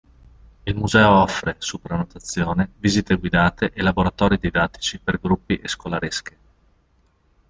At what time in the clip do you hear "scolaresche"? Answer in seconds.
5.67-6.37